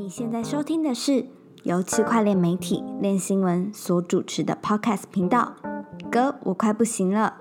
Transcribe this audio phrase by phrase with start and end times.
[0.00, 1.26] 你现在收听的是
[1.62, 5.52] 由区块链媒体链新闻所主持的 Podcast 频道。
[6.10, 7.34] 哥，我快不行了。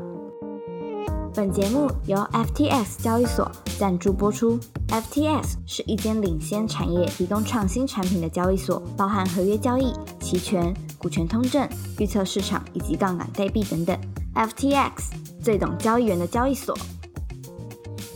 [1.34, 4.60] 本节目由 FTX 交易所赞助播出。
[4.90, 11.66] FTX 是一间领先产业、提供创新产品的交易所，包含合约交易、期权、股权通证、
[11.98, 13.98] 预测市场以及杠杆代币等等。
[14.36, 16.78] FTX 最懂交易员的交易所。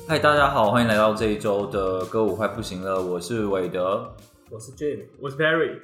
[0.05, 4.13] 嗨，大家好，欢迎来到这一周的歌舞快不行了，我是韦德。
[4.53, 5.81] 我是 Jim，我是 Perry。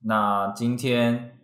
[0.00, 1.38] 那今天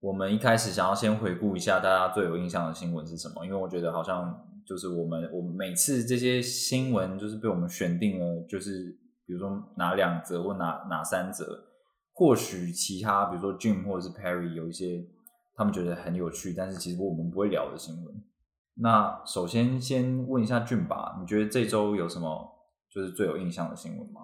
[0.00, 11.44] 我们一开始想要先回顾一下大家最有印象的新闻是什么，因为我觉得好像就是我们我们每次这些新闻就是被我们选定了，就是比如说哪两则或哪哪三则，
[12.14, 15.06] 或许其他比如说 Jim 或者是 Perry 有一些
[15.54, 18.14] 他们觉得很有趣，但是其实我们不会聊的新闻。
[18.76, 22.50] 那首先先问一下 Jim 吧，你觉得这周有什么
[22.88, 24.22] 就是最有印象的新闻吗？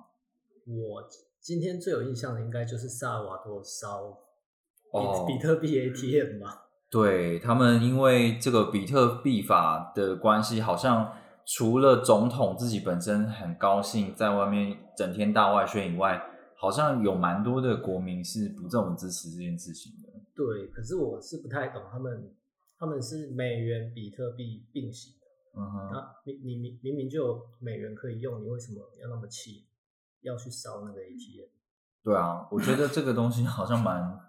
[0.66, 1.02] 我
[1.44, 4.18] 今天最有印象的应该就是萨尔瓦多烧
[4.92, 6.62] 哦比比特币 ATM 吧。
[6.90, 11.12] 对他们，因为这个比特币法的关系，好像
[11.44, 16.18] 除了总统自己本身很高兴在外面整天大外宣以外，
[16.56, 20.08] 好像有蛮多的国民是不这么支持这件事情的。
[20.34, 22.34] 对，可是我是不太懂他们，
[22.78, 25.60] 他们是美元比特币并行的。
[25.60, 29.66] 嗯哼，那你你明明明就有美元可以用，你为什么要那么气，
[30.24, 31.48] 要去烧那个 ATM？
[32.02, 34.20] 对啊，我觉得这个东西好像蛮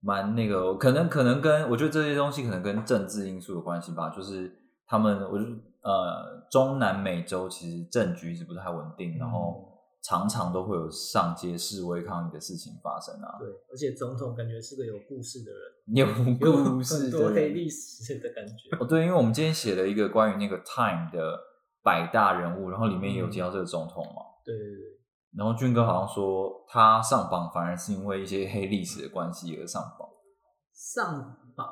[0.00, 4.10] 蛮那个，可能可能跟我觉得这些东西可能跟政治因素有关系吧。
[4.10, 4.52] 就是
[4.86, 5.44] 他们，我就
[5.82, 9.70] 呃，中南美洲其实政局一直不太稳定，然后
[10.02, 13.36] 常常都会有上街示威抗议的事情发生啊。
[13.38, 15.62] 对，而且总统感觉是个有故事的人，
[15.94, 18.76] 有有故事很的人多黑历史的感觉。
[18.80, 21.38] 哦，对，因为我们今天写了一个关于那个 Time 的
[21.82, 24.33] 百大人物，然后里面也有提到这个总统嘛。
[24.44, 25.00] 对对对，
[25.36, 30.08] 然后俊哥好像说他上榜反而是因为一些黑历史的关系而上榜。
[30.72, 31.66] 上榜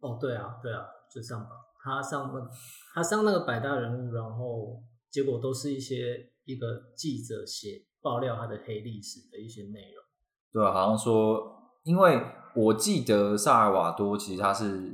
[0.00, 1.50] 哦，对啊，对啊，就上榜。
[1.82, 2.50] 他上那
[2.94, 10.04] 他上那个百大人物，然后结果都是一些一个记者写爆料他的黑历史的一些内容。
[10.52, 12.20] 对啊，好像说，因为
[12.54, 14.92] 我记得萨尔瓦多其实他是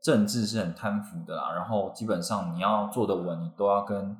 [0.00, 4.16] 政治是很贪腐的啦，然后基本上你要做的稳，你都要跟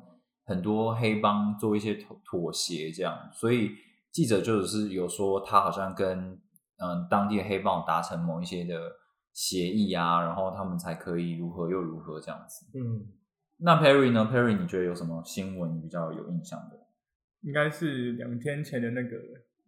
[0.48, 3.28] 很多黑帮做一些妥妥协，这样。
[3.34, 3.72] 所以
[4.10, 6.40] 记者就是有说他好像跟
[6.78, 8.74] 嗯当地的黑帮有达成某一些的
[9.34, 12.66] 协议啊，然后他们才可以如何又如何这样子。
[12.74, 13.06] 嗯，
[13.58, 16.78] 那 Perry 呢？Perry 你觉得有什么新闻比较有印象的？
[17.42, 19.16] 应该是两天前的那个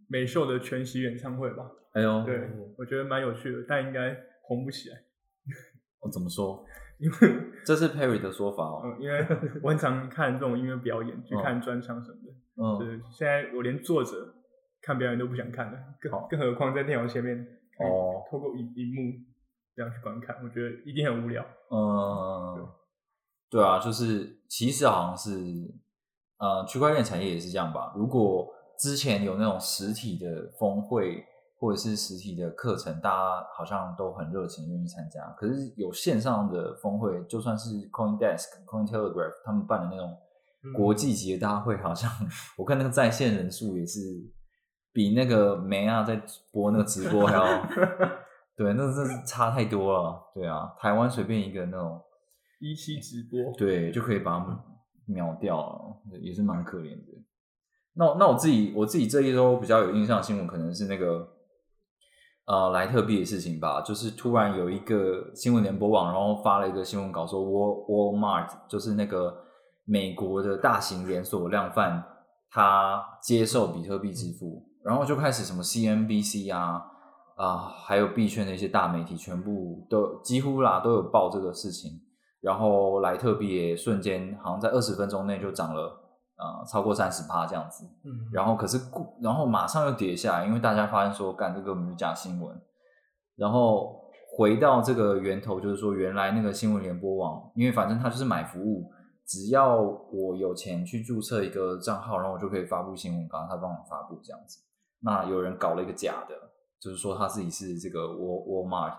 [0.09, 1.71] 美秀的全席演唱会吧？
[1.93, 2.49] 哎呦，对，
[2.79, 4.97] 我觉得蛮有趣的，但应该红不起来，
[6.01, 6.65] 我怎么说？
[7.01, 8.83] 因为这是 Perry 的说法哦。
[8.85, 9.27] 嗯，因为
[9.63, 12.31] 我很常看这种音乐表演，去看专场什么的。
[12.63, 14.11] 嗯，对，现在我连坐着
[14.83, 17.39] 看表演都不想看了，更更何况在电脑前面
[17.79, 19.13] 哦透过荧荧幕
[19.75, 21.43] 这样去观看，我觉得一定很无聊。
[21.71, 22.69] 嗯，
[23.49, 25.31] 对啊，就是其实好像是，
[26.39, 27.93] 呃，区块链产业也是这样吧。
[27.97, 31.25] 如果之前有那种实体的峰会
[31.61, 35.21] 或者是实体的课程，大家好像都很热情愿意参加。
[35.37, 40.17] 可是有线上的峰会，就算是 CoinDesk、CoinTelegraph 他们办的那种
[40.75, 42.11] 国际级的大会，好像
[42.57, 44.01] 我看那个在线人数也是
[44.91, 46.21] 比那个梅亚在
[46.51, 47.45] 播那个直播还要。
[48.57, 50.19] 对，那真是差太多了。
[50.35, 52.01] 对啊，台湾随便一个那种，
[52.59, 54.57] 一期直播，对，就可以把他们
[55.07, 57.23] 秒掉了，也是蛮可怜的。
[57.95, 61.27] 那那我自己我自己这一周比较有印象的新闻，可能是那个
[62.51, 63.81] 呃莱特币的事情吧。
[63.83, 69.33] 就是突然有一个新闻联播网，然后发了一个新闻稿说，Wal Walmart 就是那个
[69.85, 72.03] 美国的大型连锁量贩，
[72.51, 76.87] 它接受比特币支付，然后就开始什么 CNBC 啊。
[77.37, 81.91] 啊，还有币圈的一些大媒体，全部都几乎啦都有报这个事情，
[82.43, 85.99] 然后莱特币也瞬间好像在二十分钟内就涨了
[86.41, 92.61] 呃超过三十趴这样子，嗯，然后可是过然后马上又跌下来，因为大家发现说干这个是假新闻，
[93.37, 98.91] 然后回到这个源头，就是说原来那个新闻联播网，因为反正它就是买服务，
[99.27, 104.59] 只要我有钱去注册一个账号，然后我就可以发布新闻稿，他帮我发布这样子。
[105.03, 106.35] 那有人搞了一个假的。
[106.81, 108.97] 就是说他自己是这个 Wal Walmart，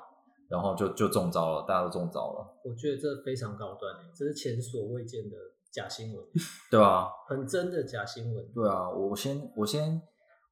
[0.47, 5.35] 然后就就中招了，大家都中招了，我觉得这非常高端诶，这是前所未见的
[5.71, 6.23] 假新闻，
[6.69, 7.07] 对啊？
[7.27, 8.45] 很真的假新闻。
[8.53, 10.01] 对啊，我先我先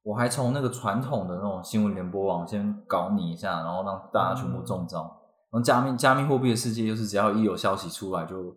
[0.02, 5.02] 我还从那个传统的那种新闻联播网先搞你一下，然后让大家全部中招。
[5.50, 8.56] 然后加密加密货币的世界就是只要一有消息出来就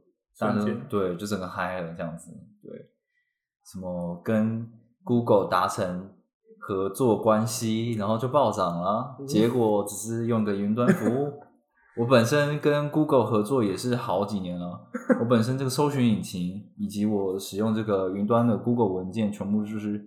[0.88, 2.32] 对就整个嗨了这样子，
[2.62, 2.72] 对，
[3.66, 4.72] 什么跟
[5.04, 6.14] Google 达成
[6.60, 9.18] 合作关系，然后就暴涨了。
[9.28, 11.34] 结果只是用个云端服务。
[11.96, 20.04] 我本身跟 Google 合作也是好几年了，我本身这个搜寻引擎以及我使用这个云端的 Google 文件，全部就是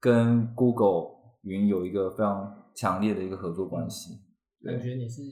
[0.00, 4.14] 跟 Google 云有一个非常强烈的一个合作关系。
[4.64, 5.22] 感觉你是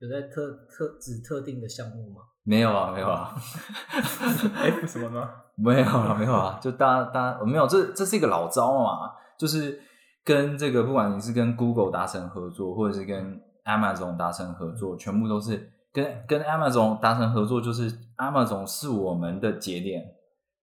[0.00, 2.20] 有在特特指特定的项目吗？
[2.42, 3.34] 没有啊，没有啊，
[4.60, 5.30] F 什么吗？
[5.56, 9.80] 没有啊，没有啊，就大家大家没有，这这是一个老招嘛，就是
[10.22, 20.04] 跟这个不管你是跟 Google 达成合作，或者是跟 Amazon 达成合作，全部都是跟跟 Amazon 达成合作，就是 Amazon 是我们的节点，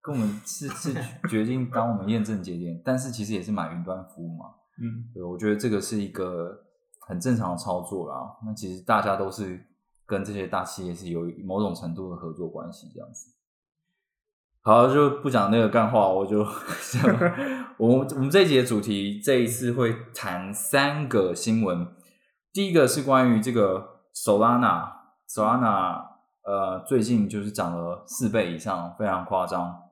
[0.01, 0.94] 跟我们是 是
[1.27, 4.45] 决定当我们验证节点，但是其实也是买云端服务嘛，
[4.81, 6.56] 嗯，对，我觉得这个是一个
[7.07, 8.38] 很正常的操作啦。
[8.45, 9.59] 那其实大家都是
[10.06, 13.31] 跟这些大企业是有某种程度的合作关系，这样子。
[14.63, 16.45] 好，就不讲那个干话，我就
[17.80, 21.88] 我们我们这一节的主题这一次会谈三个新闻。
[22.53, 26.03] 第一个是关于这个 Solana，Solana
[26.44, 29.83] 呃最近就是涨了四倍以上，非常夸张。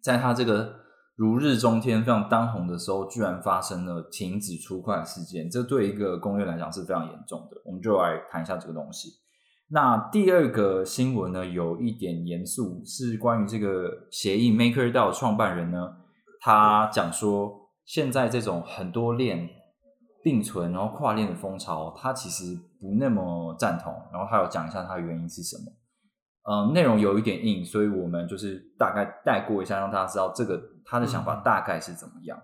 [0.00, 0.80] 在它这个
[1.14, 7.56] 如日中天、非常当红的时候，居然发生了停止出块事件，这对一个公园来讲是非常严重的。
[7.64, 9.20] 我们就来谈一下这个东西。
[9.68, 15.94] 那第二个新闻呢，有一点严肃，是关于这个协议 MakerDAO 创办人呢，
[16.40, 19.48] 他讲说，现在这种很多链
[20.22, 23.92] 并存，然后跨链的风潮，他其实不那么赞同。
[24.12, 25.64] 然后他有讲一下他的原因是什么。
[26.44, 32.36] 呃，内容有一点硬，所以我们就是大概带过一下，让大家知道这个他的想法大概是怎么样。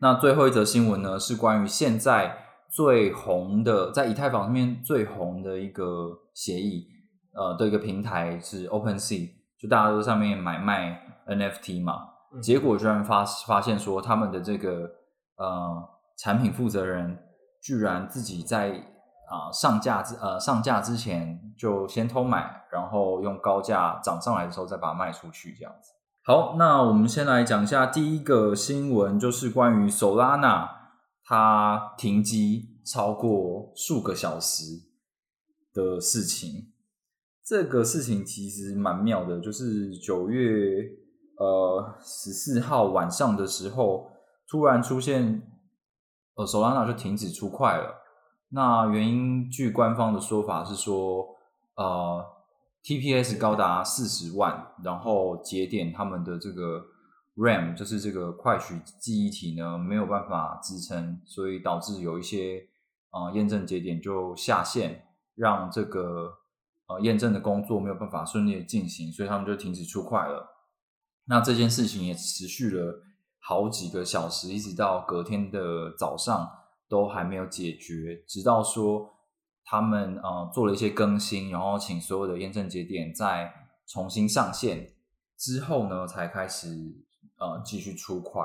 [0.00, 2.36] 那最后一则新闻呢，是关于现在
[2.68, 6.86] 最红的，在以太坊上面最红的一个协议，
[7.34, 11.94] 呃的一个平台是 OpenSea，就大家都上面买卖 NFT 嘛，
[12.34, 14.90] 嗯结果居然发发现说他们的这个
[15.36, 15.88] 呃
[16.18, 17.18] 产品负责人
[17.60, 18.88] 居然自己在
[19.32, 25.92] 啊、上架之呃上架之前就先偷买，然后用高价涨上来的时候再把它卖出去，这样子。
[26.22, 30.68] 好，那我们先来讲一下第一个新闻，就是关于 Solana
[31.24, 34.64] 它停机超过数个小时
[35.72, 36.72] 的事情。
[37.42, 40.84] 这个事情其实蛮妙的，就是九月
[41.38, 44.10] 呃十四号晚上的时候，
[44.46, 45.42] 突然出现
[46.42, 48.02] 呃 Solana 就停止出块了。
[48.48, 51.26] 那原因据官方的说法是说，
[51.76, 52.24] 呃
[52.82, 56.84] ，TPS 高达四十万，然后节点他们的这个
[57.36, 62.68] RAM 就是这个快取记忆体呢没有办法支撑，所以导致有一些
[63.10, 66.34] 呃验证节点就下线，让这个
[66.88, 70.48] 呃验证的工作没有办法顺利的进行，所以他们就停止出块了。
[71.24, 73.02] 那这件事情也持续了
[73.44, 76.48] 好几个小时，一直到隔天的早上
[76.88, 79.10] 都还没有解决，直到说
[79.64, 83.52] 他们呃做了一些更新，然后请所有的验证节点再
[83.86, 84.94] 重新上线
[85.36, 86.68] 之后呢，才开始
[87.38, 88.44] 呃继续出块。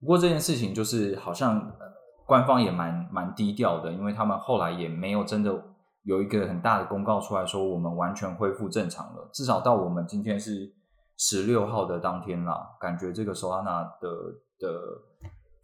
[0.00, 1.86] 不过这件事情就是好像、呃、
[2.26, 5.64] 官方也蛮蛮低调的，因为他们后来也没有真的
[6.02, 9.30] 有一个很大的公告出来说我们完全恢复正常了。
[9.32, 10.74] 至少到我们今天是
[11.16, 14.08] 十六号的当天啦，感觉这个 Solana 的
[14.58, 14.68] 的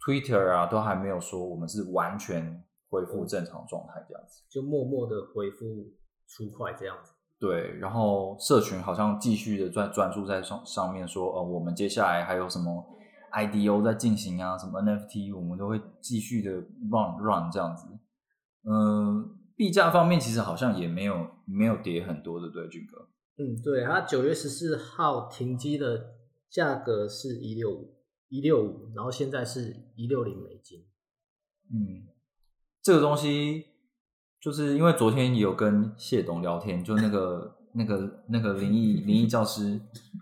[0.05, 4.43] Twitter 啊都还没有说我们是完全恢复正常状态这样子。
[4.49, 5.65] 就默默的恢复
[6.27, 7.13] 出快这样子。
[7.39, 12.85] 对，然后社群好像继续的专专注在上上面说，呃，我们接下来还有什么
[13.31, 17.87] IDO 在进行啊，什么 NFT，我们都会继续的 run run 这样子。
[18.63, 23.07] 嗯、币价方面其实好像也没有没有跌很多的，对，俊哥。
[23.41, 26.11] 嗯，对，它九月十四号停机的
[26.47, 27.95] 价格是一六五
[28.29, 30.85] 一六五，然后现在是一六零美金。
[31.73, 32.05] 嗯，
[32.83, 33.65] 这个东西
[34.39, 39.81] 就是因为昨天有跟谢董聊天，就那个那个那个灵异灵异教师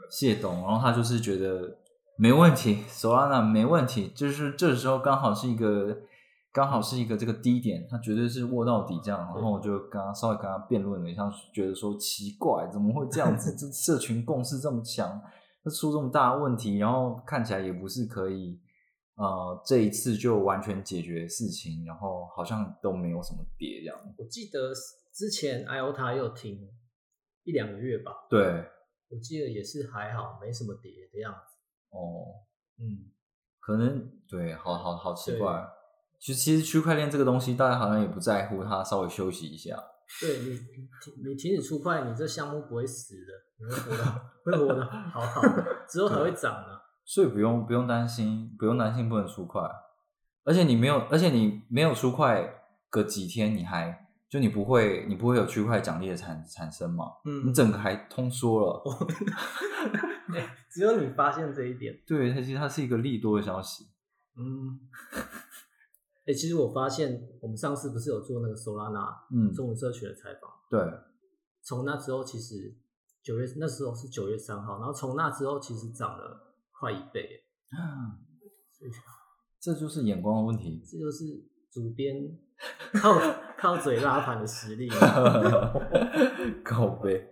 [0.09, 1.77] 谢董，然后他就是觉得
[2.17, 6.03] 没问题，Solana 没问题，就是这时候刚好是一个
[6.51, 13.53] 刚好是一个这个低点，他绝对是握到底这样，然后我就跟他稍微跟他辩论了一下，觉得说奇怪，怎么会这样子？
[13.58, 15.22] 这社群共识这么强，
[15.63, 18.60] 那出这么大的问题，然后看起来也不是可以。
[19.15, 24.15] 呃，这一次就完全解决事情，然后好像都没有什么跌这样。
[24.18, 24.72] 我记得
[25.13, 26.58] 之前 IOTA 又停
[27.44, 28.41] 一两个月吧，对，
[29.10, 31.58] 我记得也是还好，没什么跌的样子。
[31.89, 32.32] 哦，
[32.77, 33.12] 嗯，
[33.60, 35.68] 可能对，好好好奇怪。
[36.19, 39.75] 其实其实区块链这个东西，大家好像也不在乎，它稍微休息一下。
[40.19, 40.59] 对你
[41.23, 44.03] 你停止出块，你这项目不会死的，你会活的
[44.43, 46.81] 会活的好好的，之后还会涨的。
[47.05, 49.61] 所以不用不用担心，不用担心不能出块。
[50.43, 52.53] 而且你没有，而且你没有出块
[52.89, 57.05] 隔几天，你还就你不会，你不会有区块奖励的产产生嘛？
[57.25, 58.83] 嗯你整个还通缩了。
[60.31, 61.97] 对 只有你发现这一点。
[62.05, 63.85] 对，它其实它是一个利多的消息。
[64.38, 64.79] 嗯，
[66.29, 70.79] 哎、其实我发现我们上次不是有做那个 Solana 嗯，中文社群的采访，对，
[71.63, 72.75] 从那之后其实
[73.24, 77.27] 九月那时候是九月三号，然后从那之后其实涨了快一倍，
[79.59, 80.81] 这就是眼光的问题。
[80.86, 81.25] 这就是
[81.71, 82.15] 主编
[82.93, 83.19] 靠
[83.57, 84.88] 靠嘴拉盘的实力。
[86.63, 87.27] 靠背。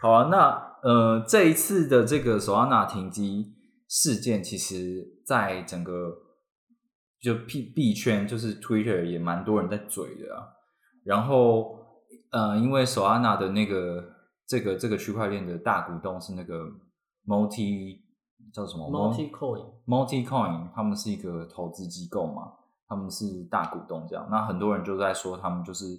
[0.00, 3.54] 好啊，那呃，这一次的这个手拉纳停机
[3.88, 6.16] 事件，其实在整个
[7.20, 10.48] 就币币圈，就是 Twitter 也蛮多人在嘴的啊。
[11.04, 11.76] 然后
[12.30, 14.04] 呃，因为手拉纳的那个
[14.46, 16.64] 这个这个区块链的大股东是那个
[17.26, 17.98] Multi
[18.52, 22.52] 叫什么 Multi Coin，Multicoin 他们是一个投资机构嘛，
[22.88, 24.26] 他们是大股东这样。
[24.30, 25.96] 那很多人就在说他们就是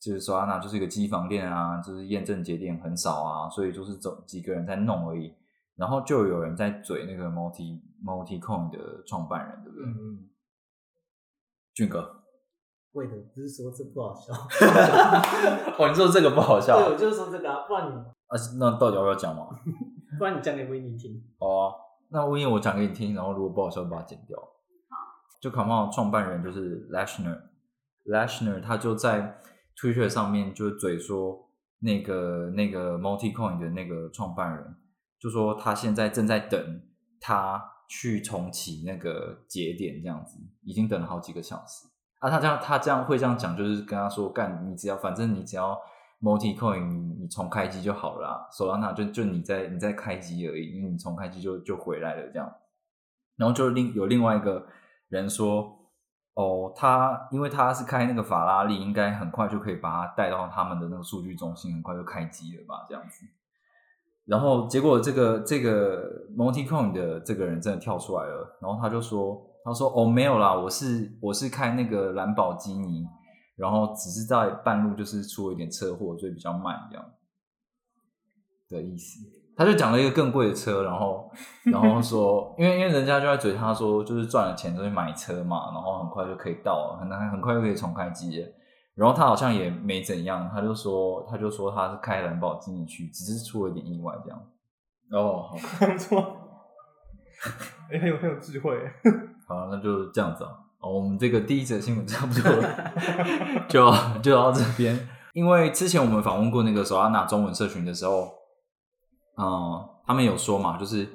[0.00, 5.32] 就是 Solana 就是一个机房链啊，就是验证节点很少啊，所以就是走几个人在弄而已。
[5.74, 9.86] 然后就有人在嘴那个 Multi Multicoin 的创办人，对不对？
[9.86, 10.28] 嗯，
[11.74, 12.22] 俊哥，
[12.92, 14.32] 为的不是说这不好笑，
[15.78, 18.36] 哦，你说这个不好笑对，我就是说这个啊，不然你啊？
[18.58, 19.48] 那到底要不要讲嘛？
[20.18, 21.22] 不然你讲给威尼听。
[21.38, 21.74] 哦啊，
[22.10, 24.38] 那威尼我讲给你听，然后如果不好笑，把它剪掉。
[25.40, 29.40] 就卡猫创办人就是 Lashner，Lashner 他就在
[29.76, 31.48] Twitter 上面就嘴说，
[31.80, 34.76] 那个那个 Multicoin 的那个创办人
[35.18, 36.82] 就说他现在正在等
[37.20, 41.86] 他去重启那个节点，这样子已经等了好几个小时
[42.20, 42.30] 啊。
[42.30, 45.78] 他这样他这样会这样讲，就是跟他说干，你只要反正你只要
[46.20, 52.52] Multicoin 你你重开机就好了啦 so 就就你在你在开机而已，因为你重开机就就回来了这样。
[53.36, 54.66] 然后就另有另外一个
[55.08, 55.90] 人说，
[56.34, 63.26] 哦，他因为他是开那个法拉利，应该很快就可以把它带到他们的那个数据中心，很快就开机了吧，这样子。
[64.24, 73.04] 然后结果这个这个 Multicoin 的这个人真的跳出来了，然后他就说，他说哦没有啦，我是我是开那个兰博基尼，
[73.56, 77.04] 然后只是在半路就是出了一点车祸，所以比较慢这样
[78.70, 79.18] 的意思。
[79.54, 81.30] 他就讲了一个更贵的车，然后
[81.64, 88.42] 然后说，因为因为人家就在嘴他说，就是赚了钱就去买车嘛，然后很快就可以到了，很很快就可以重开机。
[88.94, 94.38] 然后他好像也没怎样，他就说他就说他是开兰博基尼去，只是出了一点意外这样。
[95.10, 95.56] 哦，好，
[95.86, 96.36] 不错，
[97.90, 98.76] 哎、很有很有智慧。
[99.46, 100.50] 好，那就这样子啊。
[100.80, 105.08] 哦，我们这个第一则新闻 差不多了，就就到这边。
[105.32, 108.32] 因为之前我们访问过那个手拉拿中文社群的时候，
[109.38, 111.08] 嗯，他们有说嘛，就是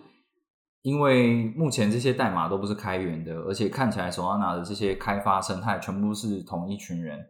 [0.81, 7.27] 因为目前这些代码都不是开源的，而且看起来手拉拿的这些开发生态全部是同一群人，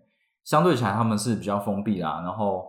[0.47, 2.21] 相对起来他们是比较封闭啦。
[2.21, 2.65] 然后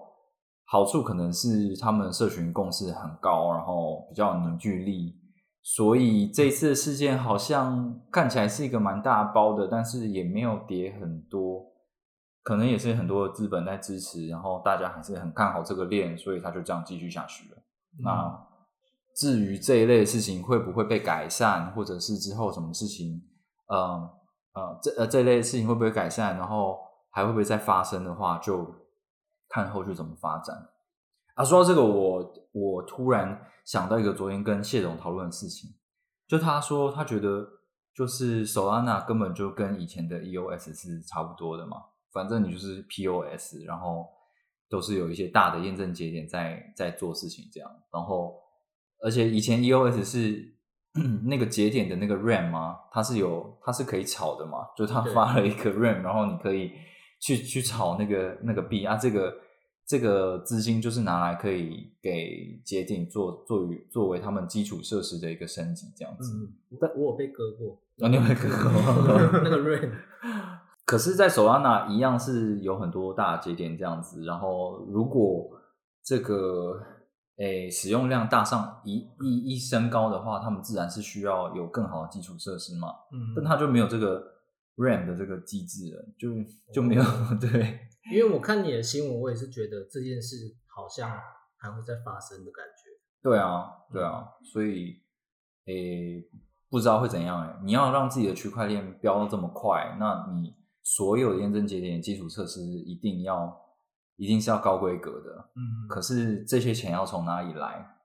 [0.66, 5.14] 好处可能是他们社群共识很高，然后比较有凝聚力，
[5.62, 11.64] 所以这一次的事件好像看起来是一个蛮大包的，但是也没有跌很多，
[12.42, 17.56] 可能也是很多的资本在支持，然后大家还是很看好这个链，所以他就这样继续下去了。
[18.02, 18.46] 那
[19.16, 23.22] 至于这一类的事情会不会被改善，或者是之后什么事情，
[23.68, 24.10] 呃
[24.54, 26.76] 呃，这呃这一类的事情会不会改善，然后
[27.10, 28.74] 还会不会再发生的话，就
[29.48, 30.68] 看后续怎么发展。
[31.34, 35.70] 啊，说到这个，我我突然想到一个昨天跟谢总讨论的事情，
[36.26, 37.46] 就他说他觉得
[37.94, 41.76] 就是 Solana 根本就跟以前的 EOS 是差不多的嘛，
[42.12, 44.06] 反正你就是 POS，然后
[44.68, 48.34] 都是有一些大的验证节点在在做事情这样，然后
[49.00, 50.54] 而且以前 EOS 是
[51.26, 52.76] 那个节点的那个 RAM 吗？
[52.90, 56.72] 它是有它是可以炒的嘛，就是它发了一个 RAM，然后你可以
[57.20, 59.34] 去去炒那个那个币啊，这个
[59.86, 66.32] 这个资金就是拿来可以给节点做作于作为他们基础设施的一个升级这样子。
[66.36, 69.40] 嗯，但我有被割过，啊，你有被割过？
[69.42, 69.90] 那个 rain，
[70.84, 75.50] 可是，在 Solana 一样是有很多大节点这样子，然后如果
[76.02, 76.80] 这个
[77.38, 84.22] 诶使用量大上一一一升高的话，他们自然是需要有更好的基础设施嘛，嗯，但他就没有这个
[84.78, 86.30] RAM 的这个机制了，就
[86.72, 87.02] 就没有、
[87.38, 87.80] 对。
[88.10, 91.10] 因为我看你的新闻，我也是觉得这件事好像
[91.58, 92.88] 还会再发生的感觉。
[93.20, 95.02] 对啊，对啊，所以
[95.66, 96.24] 诶，
[96.70, 97.60] 不知道会怎样诶。
[97.64, 103.54] 你要让自己的区块链飙到这么快，那你所有的验证节点基础设施一定要
[104.16, 105.50] 一定是要高规格的。
[105.56, 107.96] 嗯可是这些钱要从哪里来？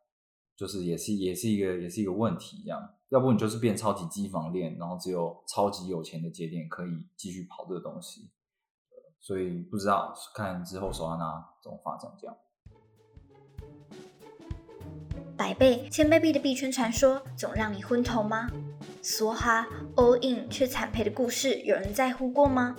[0.57, 2.79] 就是也是也是一个也是一个问题，这样。
[3.13, 8.31] 要不你就是变超级机房链，然后只有超级有钱的节点可以继续跑这个东西。
[9.19, 12.35] 所以不知道看之后手拉拿怎么发展这样。
[15.37, 18.49] 百倍、千倍币的币圈传说总让你昏头吗？
[19.03, 22.75] 梭哈、all in 却惨赔的故事，有人在乎过吗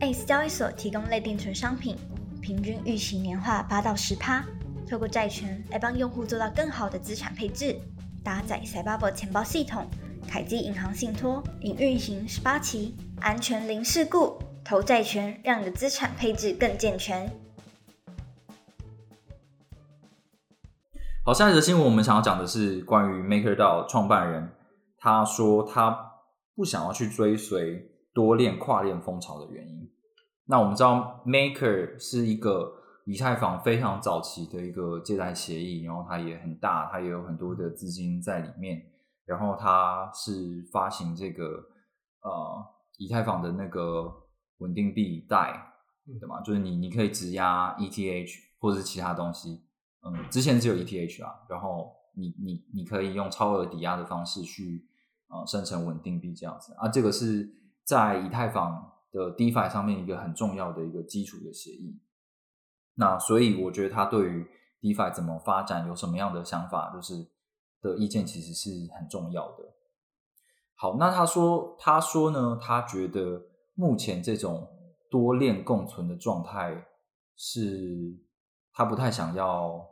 [0.00, 1.96] ？ACE 交易所提供类定存商品，
[2.42, 4.44] 平均预期年化八到十趴，
[4.86, 7.80] 透过债权来帮用户做到更好的资产配置。
[8.28, 9.88] 搭载 Cybaba 钱包系统，
[10.28, 17.26] 凯基银行信托已运行十八期，安全零事故，投债权让你的资产配置更健全。
[21.24, 24.50] 好，下一则新闻我们想要讲的是关于 MakerDAO 创办人，
[24.98, 25.98] 他说他
[26.54, 29.90] 不想要去追随多链跨链风潮的原因。
[30.44, 32.77] 那我们知道 Maker 是一个
[33.08, 38.84] 以太坊非常早期的一个借贷协议，然后它也很大，它也有很多的资金在里面，
[39.24, 41.44] 然后它是发行这个
[42.20, 42.66] 呃
[42.98, 44.12] 以太坊的那个
[44.58, 45.72] 稳定币贷，
[46.20, 46.42] 对吗？
[46.42, 49.64] 就是你你可以质押 ETH 或者是其他东西。
[50.02, 54.86] 嗯，之前只有 ETH 啊，然后你你你可以用超额抵押的方式去
[55.28, 57.48] 呃生成稳定币这样子啊，这个是
[57.84, 61.98] 在以太坊的 DeFi 上面一个很重要的一个基础的协议。
[62.98, 64.46] 那所以我觉得他对于
[64.82, 67.26] DeFi 怎么发展有什么样的想法，就是
[67.80, 69.64] 的意见其实是很重要的。
[70.74, 73.42] 好，那他说他说呢，他觉得
[73.74, 74.68] 目前这种
[75.10, 76.86] 多链共存的状态
[77.36, 78.18] 是。
[78.70, 79.84] 他不太想要，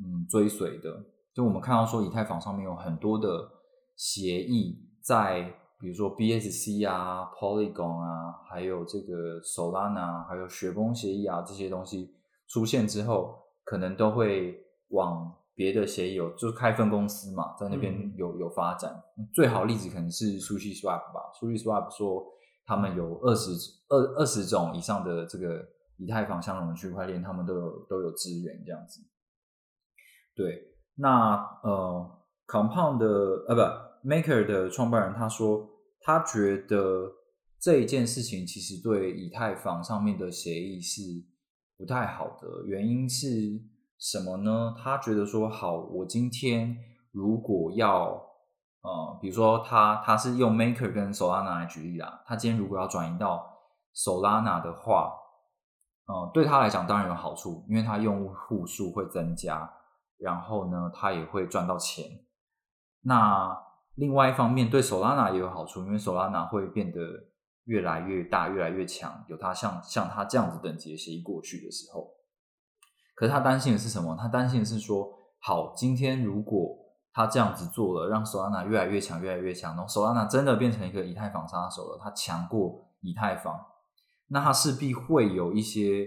[0.00, 0.90] 嗯，追随的。
[1.32, 3.48] 就我们看到说，以太坊上面有很多的
[3.94, 5.44] 协议，在
[5.78, 12.16] 比如说 BSC 啊、Polygon 啊，还有这个 Solana，还有雪崩协议啊这些东西
[12.48, 19.02] 出现之后，可能都会往别的协议有，就开分公司嘛，在那边有有发展。
[19.34, 22.24] 最好例子可能是 Sushi Swap 吧，Sushi Swap 说
[22.64, 23.50] 他们有二十
[23.88, 25.66] 二二十种以上的这个。
[25.98, 29.00] 以太坊相容的区块链，他们都有都有资源这样子。
[30.34, 33.06] 对，那呃，Compound 的
[33.48, 35.66] 呃不，Maker 的创办人他说，
[36.02, 37.10] 他觉得
[37.58, 41.00] 这一件事情其实对以太坊上面的协议是
[41.76, 42.64] 不太好的。
[42.66, 43.28] 原因是
[43.98, 44.74] 什么呢？
[44.78, 46.76] 他觉得说，好，我今天
[47.12, 48.22] 如果要
[48.82, 53.58] 呃，比如说他他是用 Maker 跟 Solana 来举例啦，他今天如果要转移到
[53.94, 55.12] Solana 的话。
[56.08, 59.68] 嗯，对他来讲当然有好处，因为他用户数会增加，
[60.18, 62.04] 然后呢，他也会赚到钱。
[63.00, 63.60] 那
[63.96, 67.00] 另外一方面，对 Solana 也有好处，因为 Solana 会变得
[67.66, 69.24] 越来越大、越来越强。
[69.28, 72.10] 有他像像他这样子等级的协议过去的时候，
[73.14, 74.16] 可是他担心的是什么？
[74.18, 75.08] 他担心的是说，
[75.40, 76.76] 好，今天如果
[77.12, 83.58] 他这样子做了，让 Solana 越来越强、越来越强，然后 Solana 真的变成一个以太坊杀手了，他强过以太坊。
[84.28, 86.04] 那他势必会有一些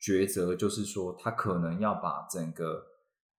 [0.00, 2.82] 抉择，就是说，他可能要把整个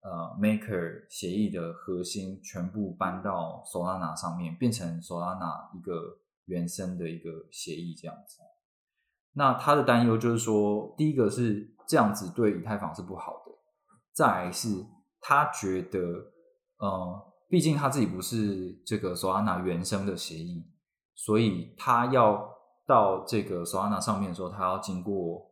[0.03, 6.18] 呃 Maker 协议的核心全部搬到 Solana 上面，变成 Solana 一个
[6.50, 8.42] 原生的一个协议这样子。
[9.32, 13.52] 那他的担忧就是说，第一个是这样子对以太坊是不好的，
[14.12, 14.68] 再来是
[15.20, 15.98] 他觉得，
[16.76, 20.66] 呃，毕竟他自己不是这个 Solana 原生的协议，
[21.14, 22.50] 所以他要。
[22.86, 25.48] 到这个 Solana 上面的时候，他要经过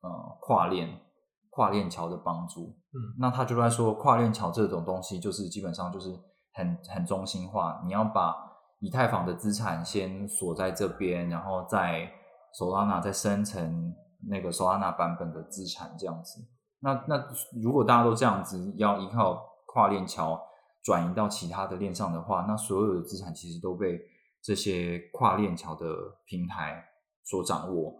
[0.00, 0.10] 呃
[0.40, 1.00] 跨链
[1.48, 2.62] 跨链桥的帮助。
[2.92, 6.10] 嗯，那他就在说，跨链桥这种东西，就是基本上就是
[6.52, 7.80] 很很中心化。
[7.86, 8.34] 你要把
[8.80, 12.10] 以太坊的资产先锁在这边，然后在
[12.52, 13.94] Solana 再生成
[14.28, 16.44] 那个 Solana 版本的资产，这样子。
[16.80, 17.24] 那那
[17.62, 20.40] 如果大家都这样子要依靠跨链桥
[20.82, 23.98] 转移到其他的链上的话，那所有的资产其实都被。
[24.42, 25.86] 这些跨链桥的
[26.24, 26.82] 平台
[27.22, 27.94] 所掌握，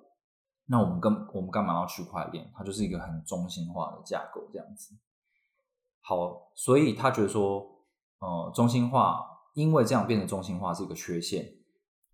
[0.65, 2.51] 那我们跟我们干嘛要区块链？
[2.57, 4.95] 它就是一个很中心化的架构，这样子。
[6.01, 7.63] 好，所以他觉得说，
[8.21, 9.21] 呃，中心化，
[9.55, 11.53] 因为这样变成中心化是一个缺陷，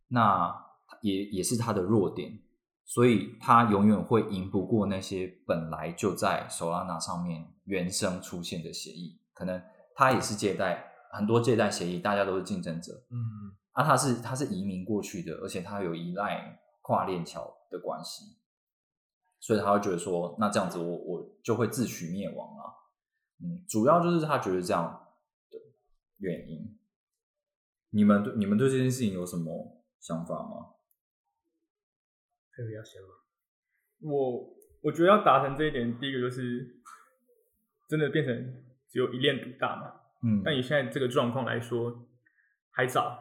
[0.08, 0.54] 那
[1.00, 2.38] 也也是它的弱点，
[2.84, 9.20] 所以它永远会赢不过那些本来就在 Solana 上面原生出现的协议。
[9.32, 9.62] 可能
[9.94, 12.92] 它也是借贷，很多借贷协议，大家都是竞争者。
[13.10, 13.54] 嗯。
[13.72, 18.24] 啊，他是他是移民过去的，而且他有依赖跨链桥的关系，
[19.38, 22.72] 所以他会觉得说，那这样子我我就会自取灭亡啊。
[23.42, 25.08] 嗯，主要就是他觉得这样
[25.50, 25.58] 的
[26.16, 26.75] 原因。
[27.90, 30.74] 你们对你们对这件事情有什么想法吗？
[32.50, 33.08] 可以要先吗？
[34.00, 36.80] 我我觉得要达成这一点，第一个就是
[37.88, 40.00] 真的变成只有一链独大嘛。
[40.22, 42.08] 嗯，但以现在这个状况来说。
[42.78, 43.18] 还早，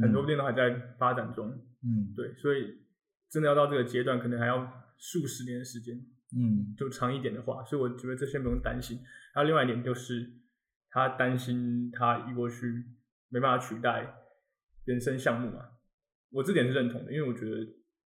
[0.00, 1.48] 很多店都还在发展中。
[1.82, 2.86] 嗯，对，所以
[3.28, 4.64] 真的要到这个阶段，可能还要
[4.96, 5.96] 数十年的时间。
[6.36, 9.00] 嗯就长一点的话，所以我觉得这些不用担心。
[9.34, 10.32] 还有另外一点就是，
[10.88, 12.84] 他担心他移过去
[13.32, 14.14] 没办法取代
[14.84, 15.60] 原生项目嘛，
[16.30, 17.56] 我这点是认同的，因为我觉得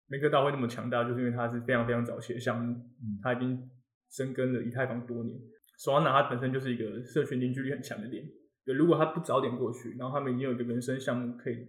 [0.06, 3.70] 梅克道会那么强大，就是因为它是非常非常早期的项目，嗯它已经
[4.10, 5.40] 深耕了以太坊多年。
[5.78, 8.24] 索拉纳它本身就是一个社群凝聚力很强的点，
[8.64, 11.66] 对，如果它不早点过去，然后他们已经有一个原生项目可以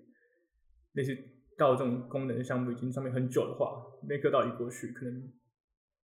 [0.94, 1.18] 类似
[1.58, 5.32] 到这种功能的项目已经上面很久的话，梅克道一过去可能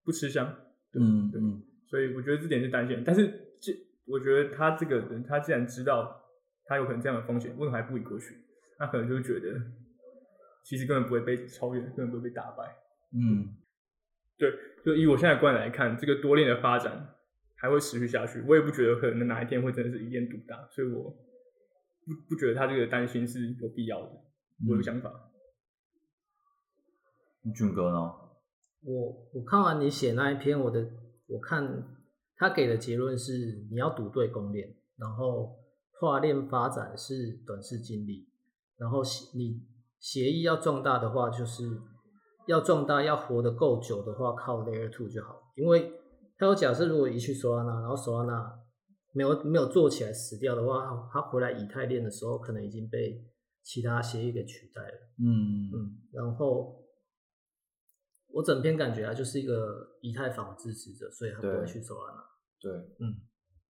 [0.04, 0.46] 不吃香。
[0.92, 3.04] 对对嗯嗯所以我觉得这点是担心。
[3.06, 3.28] 但是
[3.60, 3.72] 这
[4.06, 6.21] 我觉得他这个人，他既然知道
[6.72, 8.34] 他有可能这样的风险，为什么还不移过去？
[8.80, 9.62] 那可能就觉得
[10.64, 12.64] 其实根本不会被超越，根本不会被打败。
[13.12, 13.58] 嗯
[14.38, 14.50] 对
[14.86, 17.14] 就以我现在的观点来看，这个多链的发展
[17.58, 18.42] 还会持续下去。
[18.48, 21.12] 我也不觉得可能哪一天会真的是一链独大，所以我
[22.06, 24.12] 不不觉得他这个担心是有必要的。
[24.70, 25.12] 我有想法，
[27.44, 28.00] 嗯，俊哥呢？
[28.84, 30.90] 我我看完你写那一篇，我的
[31.28, 31.84] 我看
[32.38, 35.60] 他给的结论是你要赌对公链，然后
[36.02, 38.28] 跨链发展是短视经历，
[38.76, 39.62] 然后协你
[40.00, 41.80] 协议要壮大的话，就是
[42.48, 45.94] 要壮大要活得够久的话，靠 Layer Two 就好，因为
[46.40, 48.52] 他有假设如果移去 Solana，然后 Solana
[49.14, 53.24] 没有没有做起来死掉的话，他回来以太链的时候，可能已经被
[53.62, 54.98] 其他协议给取代了。
[55.20, 56.84] 嗯嗯，然后
[58.30, 62.26] 我整篇感觉啊，就是一个以太坊支持者，所以他不会去 Solana。
[62.60, 63.22] 对，嗯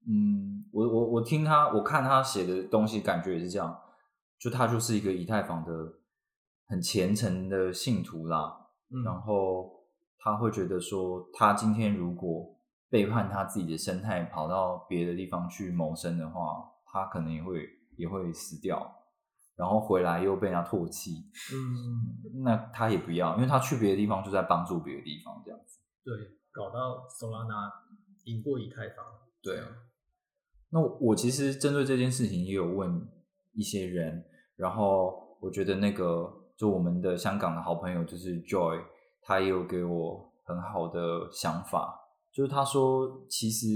[0.06, 3.80] 嗯，我我我听他，我看他写的东西，感觉也是这样，
[4.38, 5.70] 就他就是一个以太坊的
[6.66, 8.68] 很虔诚的信徒啦。
[8.88, 9.84] 嗯，然后
[10.18, 12.56] 他会觉得说，他今天如果
[12.88, 19.04] 背叛他自己的生态，跑到别的地方去谋生的话，他可能也会也会死掉，
[19.54, 25.78] 然后回来又被人家唾弃，嗯，那他也不要，因为他去别的地方就在帮助别的地方这样子。
[26.02, 26.12] 对，
[26.50, 27.70] 搞到 Solana
[28.24, 29.04] 赢过以太坊。
[29.42, 29.58] 对，
[30.70, 33.06] 那我其实针对这件事情也有问
[33.52, 34.24] 一些人，
[34.56, 38.80] 然后我觉得那个就我们的香港的好朋友就是 Joy，
[39.22, 41.98] 他也有给我很好的想法，
[42.32, 43.66] 就是他说其实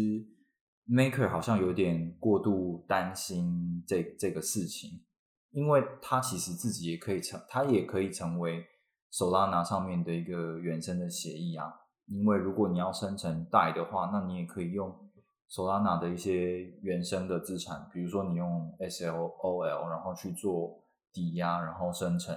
[0.89, 5.03] Maker 好像有点过度担心这这个事情，
[5.51, 8.65] 因为他其实自己也可以成，他也可以成为
[9.13, 11.73] Solana 上面的一个原生的协议啊。
[12.07, 14.95] 因为如果你要生成代的话，那你也可以用
[15.51, 22.37] Solana 的一些原生的资产，比如说你用 SLOL，然后去做抵押，然后生成，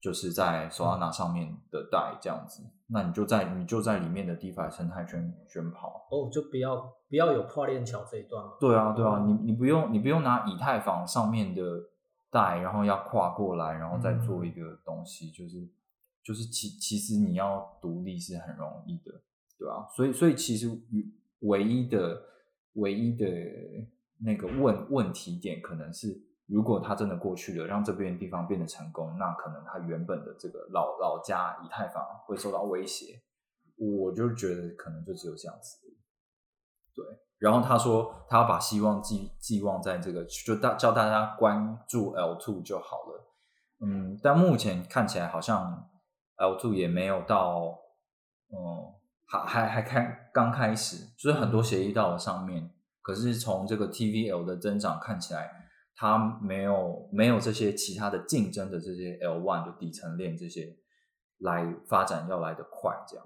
[0.00, 2.62] 就是在 Solana 上面的贷这样子。
[2.86, 6.06] 那你就在你就在里面的 DeFi 生态圈圈跑。
[6.10, 6.76] 哦，就不要
[7.08, 8.52] 不要有跨链桥这一段嘛。
[8.60, 11.62] 对啊，对啊，你你不用你不用拿以太坊上面的
[12.30, 15.66] 贷，然后要跨过来，然后再做一个东西，就是
[16.22, 19.12] 就是其其实你要独立是很容易的，
[19.58, 20.68] 对啊，所以所以其实
[21.44, 22.22] 唯一的
[22.74, 23.26] 唯一的
[24.24, 26.08] 那个问问题点，可能是
[26.46, 33.22] 如果他真的过去了，让这边地方变得成功，那可能他原本的这个老老家以太坊会受到威胁。
[33.76, 35.78] 我就觉得可能就只有这样子。
[36.94, 37.04] 对，
[37.38, 43.34] 然后他说他要把希望寄寄望在这个，就大叫大家关注 L two 就好了。
[43.80, 45.90] 嗯，但目前看起来好像
[46.36, 47.80] L two 也没有到，
[48.48, 48.94] 嗯，
[49.26, 52.68] 还还还看刚开始，就是很多协议到了上面，
[53.00, 55.48] 可是从这个 TVL 的增长看起来，
[55.94, 60.76] 它没有没有这些其他的竞争的这些 L one 的底层链这些
[61.38, 63.24] 来发展要来的快，这样。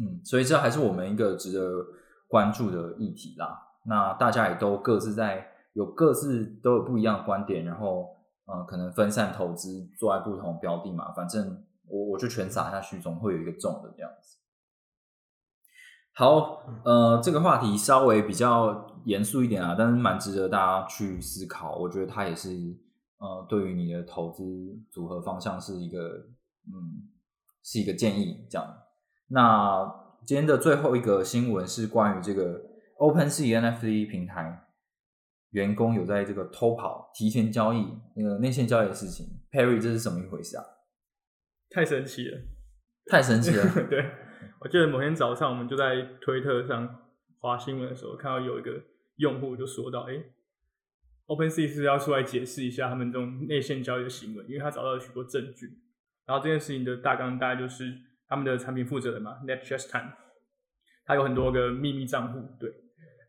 [0.00, 1.86] 嗯，所以这还是我们一个值得
[2.26, 3.68] 关注的议题啦。
[3.86, 11.12] 那大家也都各自在有各自都有不一样的观点，然后呃，可能分散投资，做在不同标的嘛。
[11.12, 14.38] 反正我我就全撒下去，总会有一个中的这样子。
[16.12, 21.76] 好，呃，这个话题稍微比较严肃一点啊，但是蛮值得大家去思考。
[21.76, 22.50] 我觉得它也是
[23.18, 24.42] 呃，对于你的投资
[24.90, 25.98] 组合方向是一个
[26.66, 27.08] 嗯，
[27.62, 28.66] 是一个建议这样。
[29.28, 29.90] 那
[30.26, 32.60] 今天的最后一个新闻是关于这个
[32.98, 34.66] OpenSea NFT 平台
[35.50, 39.26] 员工有在这个偷跑、提前交易那个内线交易的事情。
[39.50, 40.64] Perry，这是什么一回事啊？
[41.70, 42.38] 太神奇了。
[43.06, 43.64] 太神奇了！
[43.88, 44.04] 对，
[44.60, 48.78] 我记得某天早上我们就在推特上划新闻的时候，看到有一个
[49.16, 50.22] 用户就说到：“哎
[51.28, 55.78] ，OpenSea 是要出来解释一下他们这种内线交易的行为，因为他找到了许多证据。
[56.26, 57.90] 然后这件事情的大纲大概就是
[58.28, 60.12] 他们的产品负责人嘛，Net Chest Time，
[61.06, 62.70] 他有很多个秘密账户，对，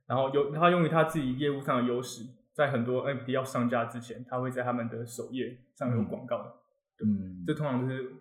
[0.08, 6.56] 然后有他用于他自己业务上的优势，在很多 NFT 要上架之前，他会在他们的首页上有广告的。
[7.06, 8.12] 嗯，这通常就是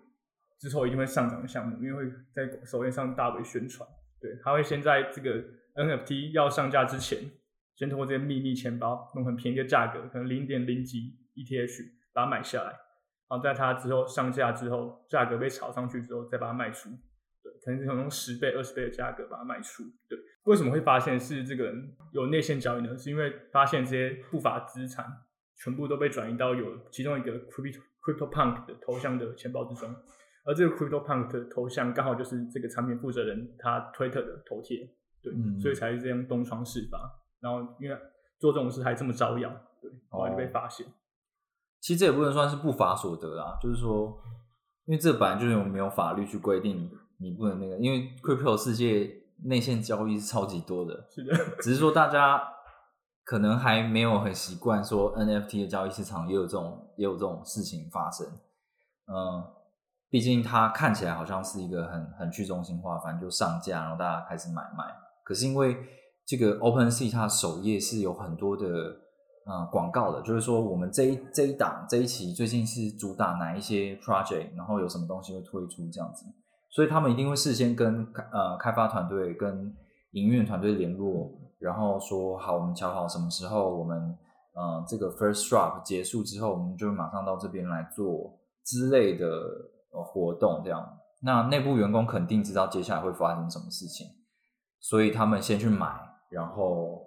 [0.60, 3.88] 之后一定会上涨的项目，因为会在首页上大为宣传。
[4.20, 5.42] 对，他会先在这个
[5.74, 7.18] NFT 要上架之前，
[7.74, 12.72] 先通过这些秘密钱包弄很便宜的价格，可能零点零几 ETH 把它买下来，
[13.30, 16.90] 然后在它之后上架之后，价格被炒上去之后再把它卖出。
[17.42, 19.82] 对，可能是用十倍、二十倍的价格把它卖出。
[20.06, 22.94] 对，为什么会发现是这个人有内线交易呢？
[22.98, 25.06] 是因为发现这些不法资产
[25.56, 29.94] 全部都被转移到有其中一个 Crypto Crypto Punk 的头像的钱包之中，
[30.44, 34.78] 而这个 Crypto Punk 的头像刚好就是这个产品负责人他推特的头贴，
[35.22, 36.98] 对，嗯所以才是这样东窗事发。
[37.40, 37.96] 然后因为
[38.38, 39.50] 做这种事还这么招摇，
[39.80, 40.86] 对，后来就被发现。
[41.80, 44.22] 其实这也不能算是不法所得啊，就是说，
[44.84, 49.10] 因为这本来就是有没有法律去规定你不能那个，因为 crypto 世界
[49.44, 52.42] 内线交易是超级多的，是的，只是说大家
[53.24, 58.26] 可能还没有很习惯说 NFT 的交易市场也有这种也有这种事情发生。
[59.06, 59.42] 嗯，
[60.10, 64.84] 毕竟它看起来好像是一个很很去中心化，反正就上架，然后大家开始买卖。
[65.24, 65.76] 可是因为
[66.26, 68.66] 这个 OpenSea 它首页是有很多的
[69.46, 76.26] 呃广告的，就是说我们这一这一档这一期最近是主打哪一些 project，然后有什么东西会推出这样子，
[76.70, 79.72] 所以他们一定会事先跟呃开发团队跟
[80.12, 83.96] 营运团队联络，然后说好我们瞧好什么时候我们
[84.54, 89.26] 呃这个 first drop 结束之后，我们就马上到这边来做之类的
[89.90, 90.98] 活动这样。
[91.22, 94.06] 那内部员工肯定知道接下来会发生什么事情，
[94.78, 95.86] 所以他们先去买，
[96.30, 97.04] 然后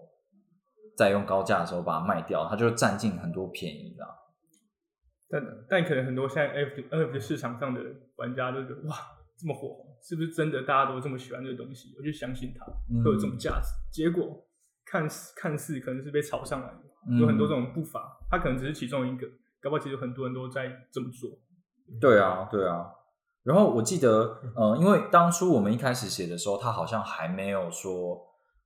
[0.95, 4.07] 再用高价的时候把它卖掉，他就占尽很多便宜啦。
[5.27, 7.81] 但但可能很多现在 NFT NFT 市场上的
[8.17, 8.95] 玩家都觉得哇
[9.35, 11.95] 这么火，是不是真的大家都这么喜欢这个东西？
[11.97, 13.69] 我就相信它嗯会有这种价值。
[13.91, 14.45] 结果
[14.85, 19.25] 看似看似可能是被炒上来的，嗯有很多这种步伐，它可能只是其中一个，
[19.59, 21.31] 搞不好其实很多人都在这么做。
[21.99, 22.91] 对啊，对啊。
[23.43, 28.15] 然后我记得，呃，因为当初我们一开始写的时候，他好像还没有说，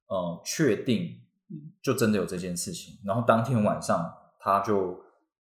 [0.07, 1.09] 呃，确定
[1.81, 2.93] 就真的有这件事情。
[3.03, 4.95] 然后当天晚上，他就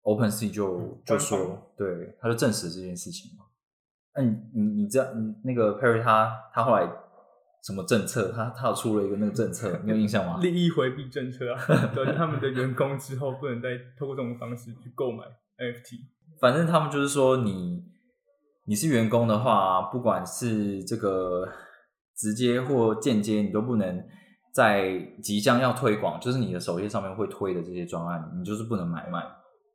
[0.04, 3.44] OpenSea 就就说，对，他就证实了这件事情嘛。
[4.16, 6.90] 那你你你知道，你那个 Perry 他他后来
[7.62, 8.32] 什么政策？
[8.32, 10.40] 他他有出了一个那个政策，你有印象吗？
[10.42, 11.60] 利益回避政策啊，
[11.94, 15.26] 对，他们的员工之后不能再透过这种方式去购买
[15.58, 16.15] NFT。
[16.40, 17.84] 反正他们就是说你，
[18.66, 21.48] 你是员工的话，不管是这个
[22.16, 24.04] 直接或间接，你都不能
[24.54, 29.24] 在即将要推广，就是你的首页上面会推的这些专案，你就是不能买卖，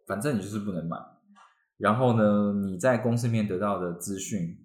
[0.07, 0.97] 反正你就是不能买。
[1.77, 4.57] 然后呢，你在公司面得到的资讯，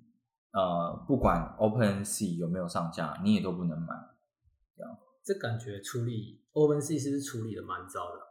[0.52, 3.88] 呃，不管 OpenSea 有没有上架，你也都不能买。
[5.28, 8.22] 这感觉处理 OpenSea 是不是处理的蛮糟的？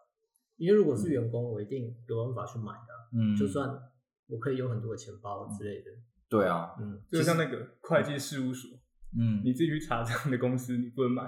[0.57, 3.69] 因为如果是员工，我一定有办法去买的啊，嗯，就算
[4.29, 5.91] 我可以有很多的钱包之类的。
[6.29, 8.71] 对啊，嗯，就像那个会计事务所，
[9.19, 11.23] 嗯，你自己去查这样的公司，你不能买，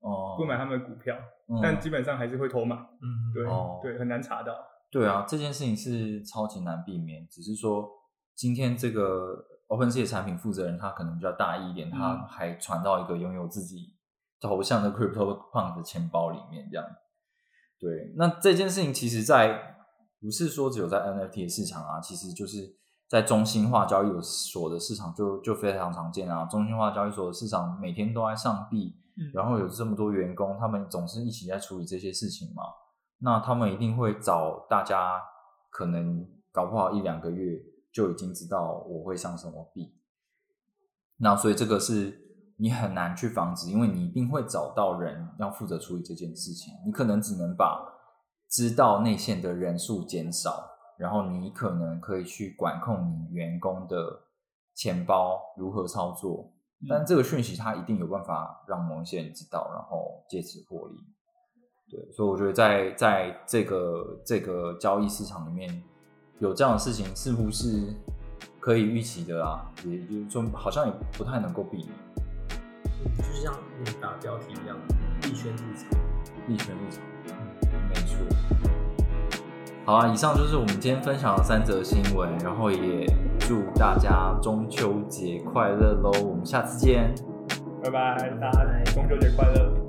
[0.00, 1.16] 哦，不买他们的股票，
[1.48, 2.76] 嗯但基本上还是会偷买。
[2.76, 4.54] 嗯，对哦对，很难查到。
[4.90, 7.88] 对啊，这件事情是超级难避免，只是说
[8.34, 13.94] 今天这个 OpenSea 的产品负责人他可能比较大意一点，他嗯还传到一个拥有自己
[14.38, 16.86] 头像的 CryptoPunk 的钱包里面，这样。
[17.82, 19.76] 对，那这件事情其实在
[20.20, 22.76] 不是说只有在 NFT 的市场啊，其实就是
[23.08, 26.44] 在中心化交易所的市场就就非常常见啊。
[26.44, 32.62] 中心化交易所的市场每天都在上币，嗯然后有这么多员工，他们总是一起在处理这些事情嘛。
[33.18, 35.20] 那他们一定会找大家，
[35.68, 37.60] 可能搞不好一两个月
[37.92, 39.92] 就已经知道我会上什么币。
[41.16, 42.21] 那所以这个是
[42.62, 46.72] 你很难去防止，因为你一定会找到人要负责处理这件事情。
[46.86, 47.82] 你可能只能把
[48.48, 53.96] 知道内线的人数减少，然后你可能可以去管控你员工的
[54.76, 56.52] 钱包如何操作，
[56.88, 60.94] 但这个讯息它一定有办法让某一些人知道，然后借此获利。
[61.90, 65.82] 对，所以我觉得在在这个这个交易市场里面，
[66.38, 67.92] 有这样的事情似乎是
[68.60, 71.88] 可以预期的啊，也就是说好像也不太能够避免。
[73.18, 73.52] 就像
[73.84, 74.76] 你打标题一样，
[75.22, 75.86] 一圈日常。
[76.48, 77.02] 一圈日常，
[77.88, 78.18] 没错。
[79.84, 83.04] 好啊，以上就是我们今天分享的三则新闻，然后也
[83.40, 86.10] 祝大家中秋节快乐喽！
[86.24, 87.12] 我们下次见。
[87.82, 89.81] 拜拜，大家中秋节快乐！